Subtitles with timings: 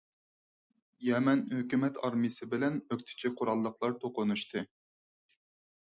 [1.07, 4.69] يەمەن ھۆكۈمەت ئارمىيەسى بىلەن ئۆكتىچى قوراللىقلار توقۇنۇشتى.